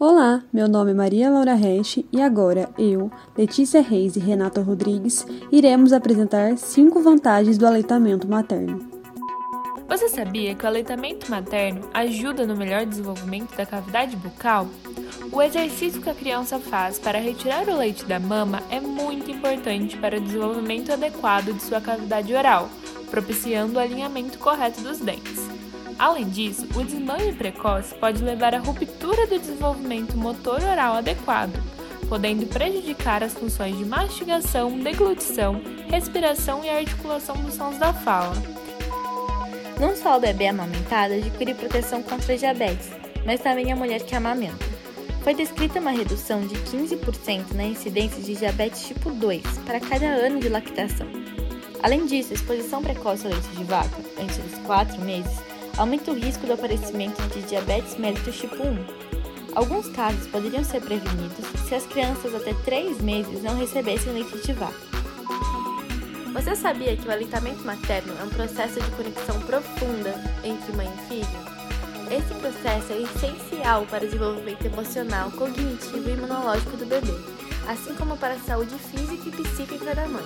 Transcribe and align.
Olá, 0.00 0.44
meu 0.52 0.68
nome 0.68 0.92
é 0.92 0.94
Maria 0.94 1.28
Laura 1.28 1.54
Resch 1.54 2.04
e 2.12 2.22
agora 2.22 2.70
eu, 2.78 3.10
Letícia 3.36 3.82
Reis 3.82 4.14
e 4.14 4.20
Renata 4.20 4.62
Rodrigues 4.62 5.26
iremos 5.50 5.92
apresentar 5.92 6.56
cinco 6.56 7.02
vantagens 7.02 7.58
do 7.58 7.66
aleitamento 7.66 8.28
materno. 8.28 8.78
Você 9.88 10.08
sabia 10.08 10.54
que 10.54 10.64
o 10.64 10.68
aleitamento 10.68 11.28
materno 11.28 11.80
ajuda 11.92 12.46
no 12.46 12.56
melhor 12.56 12.86
desenvolvimento 12.86 13.56
da 13.56 13.66
cavidade 13.66 14.14
bucal? 14.14 14.68
O 15.32 15.42
exercício 15.42 16.00
que 16.00 16.10
a 16.10 16.14
criança 16.14 16.60
faz 16.60 17.00
para 17.00 17.18
retirar 17.18 17.68
o 17.68 17.76
leite 17.76 18.04
da 18.04 18.20
mama 18.20 18.62
é 18.70 18.78
muito 18.78 19.32
importante 19.32 19.96
para 19.96 20.18
o 20.18 20.20
desenvolvimento 20.20 20.92
adequado 20.92 21.52
de 21.52 21.60
sua 21.60 21.80
cavidade 21.80 22.32
oral, 22.32 22.68
propiciando 23.10 23.74
o 23.74 23.80
alinhamento 23.80 24.38
correto 24.38 24.80
dos 24.80 25.00
dentes. 25.00 25.57
Além 25.98 26.28
disso, 26.28 26.66
o 26.76 26.84
desmame 26.84 27.32
precoce 27.32 27.94
pode 27.96 28.22
levar 28.22 28.54
à 28.54 28.58
ruptura 28.58 29.26
do 29.26 29.38
desenvolvimento 29.38 30.16
motor 30.16 30.62
oral 30.62 30.94
adequado, 30.94 31.60
podendo 32.08 32.46
prejudicar 32.46 33.24
as 33.24 33.34
funções 33.34 33.76
de 33.76 33.84
mastigação, 33.84 34.78
deglutição, 34.78 35.60
respiração 35.90 36.64
e 36.64 36.70
articulação 36.70 37.36
dos 37.36 37.54
sons 37.54 37.78
da 37.78 37.92
fala. 37.92 38.34
Não 39.80 39.96
só 39.96 40.16
o 40.16 40.20
bebê 40.20 40.46
amamentado 40.46 41.14
adquire 41.14 41.54
proteção 41.54 42.00
contra 42.02 42.36
diabetes, 42.36 42.90
mas 43.26 43.40
também 43.40 43.72
a 43.72 43.76
mulher 43.76 44.02
que 44.02 44.14
amamenta. 44.14 44.66
Foi 45.22 45.34
descrita 45.34 45.80
uma 45.80 45.90
redução 45.90 46.46
de 46.46 46.54
15% 46.54 47.54
na 47.54 47.64
incidência 47.64 48.22
de 48.22 48.34
diabetes 48.34 48.86
tipo 48.86 49.10
2 49.10 49.42
para 49.66 49.80
cada 49.80 50.06
ano 50.06 50.38
de 50.38 50.48
lactação. 50.48 51.06
Além 51.82 52.06
disso, 52.06 52.32
a 52.32 52.34
exposição 52.34 52.82
precoce 52.82 53.26
ao 53.26 53.32
leite 53.32 53.48
de 53.48 53.64
vaca, 53.64 53.98
antes 54.20 54.36
dos 54.38 54.58
4 54.60 55.00
meses, 55.00 55.38
aumenta 55.78 56.10
o 56.10 56.14
risco 56.14 56.46
do 56.46 56.52
aparecimento 56.52 57.22
de 57.28 57.40
diabetes 57.42 57.96
mellitus 57.96 58.36
tipo 58.36 58.56
1. 58.56 59.08
Alguns 59.54 59.88
casos 59.88 60.26
poderiam 60.26 60.62
ser 60.62 60.80
prevenidos 60.82 61.46
se 61.66 61.74
as 61.74 61.86
crianças 61.86 62.34
até 62.34 62.52
3 62.64 63.00
meses 63.00 63.42
não 63.42 63.56
recebessem 63.56 64.12
leite 64.12 64.38
de 64.38 64.52
vaca. 64.52 64.88
Você 66.32 66.54
sabia 66.54 66.96
que 66.96 67.08
o 67.08 67.10
aleitamento 67.10 67.64
materno 67.64 68.12
é 68.20 68.24
um 68.24 68.28
processo 68.28 68.80
de 68.80 68.90
conexão 68.92 69.40
profunda 69.40 70.14
entre 70.44 70.76
mãe 70.76 70.86
e 70.86 71.08
filho? 71.08 71.58
Esse 72.10 72.34
processo 72.34 72.92
é 72.92 73.02
essencial 73.02 73.86
para 73.86 74.04
o 74.04 74.06
desenvolvimento 74.06 74.64
emocional, 74.64 75.30
cognitivo 75.32 76.08
e 76.08 76.12
imunológico 76.12 76.76
do 76.76 76.86
bebê, 76.86 77.12
assim 77.68 77.94
como 77.94 78.16
para 78.16 78.34
a 78.34 78.38
saúde 78.38 78.74
física 78.76 79.28
e 79.28 79.42
psíquica 79.42 79.94
da 79.94 80.08
mãe. 80.08 80.24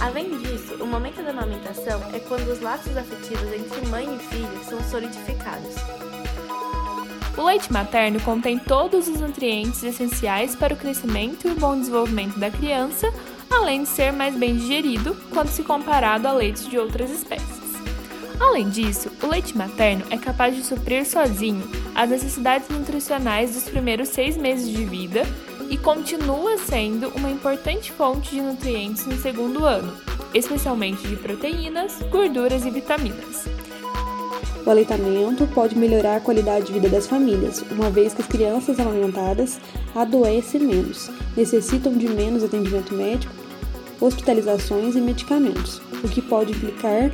Além 0.00 0.36
disso, 0.38 0.74
o 0.80 0.86
momento 0.86 1.22
da 1.22 1.30
amamentação 1.30 2.02
é 2.12 2.18
quando 2.18 2.48
os 2.48 2.60
laços 2.60 2.96
afetivos 2.96 3.52
entre 3.52 3.86
mãe 3.86 4.04
e 4.12 4.18
filho 4.18 4.64
são 4.68 4.82
solidificados. 4.90 5.76
O 7.36 7.42
leite 7.42 7.72
materno 7.72 8.20
contém 8.20 8.58
todos 8.58 9.08
os 9.08 9.20
nutrientes 9.20 9.82
essenciais 9.82 10.54
para 10.56 10.74
o 10.74 10.76
crescimento 10.76 11.46
e 11.46 11.52
o 11.52 11.56
bom 11.56 11.78
desenvolvimento 11.78 12.38
da 12.38 12.50
criança, 12.50 13.12
além 13.50 13.84
de 13.84 13.88
ser 13.88 14.12
mais 14.12 14.36
bem 14.36 14.56
digerido 14.56 15.16
quando 15.32 15.48
se 15.48 15.62
comparado 15.62 16.26
a 16.26 16.32
leites 16.32 16.68
de 16.68 16.78
outras 16.78 17.10
espécies. 17.10 17.64
Além 18.40 18.68
disso, 18.68 19.10
o 19.22 19.26
leite 19.26 19.56
materno 19.56 20.04
é 20.10 20.18
capaz 20.18 20.56
de 20.56 20.64
suprir 20.64 21.06
sozinho 21.06 21.68
as 21.94 22.10
necessidades 22.10 22.68
nutricionais 22.68 23.54
dos 23.54 23.64
primeiros 23.64 24.08
seis 24.08 24.36
meses 24.36 24.68
de 24.68 24.84
vida 24.84 25.22
e 25.70 25.76
continua 25.76 26.58
sendo 26.58 27.08
uma 27.16 27.30
importante 27.30 27.92
fonte 27.92 28.30
de 28.30 28.40
nutrientes 28.40 29.06
no 29.06 29.16
segundo 29.16 29.64
ano, 29.64 29.92
especialmente 30.32 31.06
de 31.06 31.16
proteínas, 31.16 31.98
gorduras 32.10 32.64
e 32.64 32.70
vitaminas. 32.70 33.46
O 34.66 34.70
aleitamento 34.70 35.46
pode 35.48 35.76
melhorar 35.76 36.16
a 36.16 36.20
qualidade 36.20 36.66
de 36.66 36.72
vida 36.72 36.88
das 36.88 37.06
famílias, 37.06 37.62
uma 37.70 37.90
vez 37.90 38.14
que 38.14 38.22
as 38.22 38.28
crianças 38.28 38.80
amamentadas 38.80 39.60
adoecem 39.94 40.62
menos, 40.62 41.10
necessitam 41.36 41.96
de 41.96 42.08
menos 42.08 42.42
atendimento 42.42 42.94
médico, 42.94 43.34
hospitalizações 44.00 44.96
e 44.96 45.00
medicamentos, 45.00 45.82
o 46.02 46.08
que 46.08 46.22
pode 46.22 46.52
implicar 46.52 47.10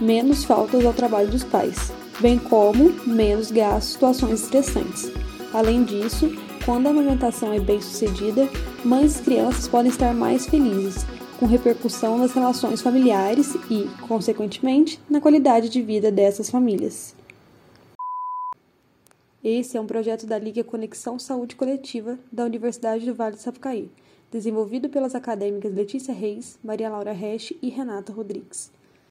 menos 0.00 0.44
faltas 0.44 0.84
ao 0.84 0.92
trabalho 0.92 1.28
dos 1.28 1.44
pais, 1.44 1.92
bem 2.20 2.36
como 2.36 2.92
menos 3.06 3.50
gastos 3.50 3.92
situações 3.92 4.42
estressantes. 4.42 5.10
Além 5.52 5.84
disso, 5.84 6.30
quando 6.68 6.86
a 6.86 6.90
amamentação 6.90 7.50
é 7.50 7.58
bem 7.58 7.80
sucedida, 7.80 8.46
mães 8.84 9.18
e 9.18 9.22
crianças 9.22 9.66
podem 9.66 9.90
estar 9.90 10.12
mais 10.12 10.44
felizes, 10.44 11.02
com 11.40 11.46
repercussão 11.46 12.18
nas 12.18 12.34
relações 12.34 12.82
familiares 12.82 13.54
e, 13.70 13.88
consequentemente, 14.06 15.00
na 15.08 15.18
qualidade 15.18 15.70
de 15.70 15.80
vida 15.80 16.12
dessas 16.12 16.50
famílias. 16.50 17.16
Esse 19.42 19.78
é 19.78 19.80
um 19.80 19.86
projeto 19.86 20.26
da 20.26 20.38
Liga 20.38 20.62
Conexão 20.62 21.18
Saúde 21.18 21.56
Coletiva 21.56 22.18
da 22.30 22.44
Universidade 22.44 23.06
do 23.06 23.14
Vale 23.14 23.36
do 23.36 23.40
Sapucaí, 23.40 23.90
desenvolvido 24.30 24.90
pelas 24.90 25.14
acadêmicas 25.14 25.72
Letícia 25.74 26.12
Reis, 26.12 26.58
Maria 26.62 26.90
Laura 26.90 27.12
Resch 27.12 27.54
e 27.62 27.70
Renata 27.70 28.12
Rodrigues. 28.12 28.70